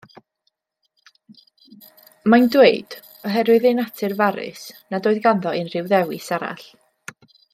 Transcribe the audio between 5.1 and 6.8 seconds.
oedd ganddo unrhyw ddewis arall.